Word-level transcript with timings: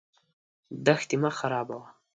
دښتې 0.85 1.15
مه 1.21 1.31
خرابوه. 1.37 1.87